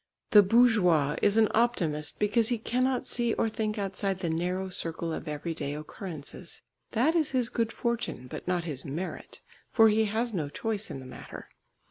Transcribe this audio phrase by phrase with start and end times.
[0.31, 5.13] The bourgeois is an optimist because he cannot see or think outside the narrow circle
[5.13, 6.63] of everyday occurrences.
[6.93, 11.01] That is his good fortune, but not his merit, for he has no choice in
[11.01, 11.49] the matter.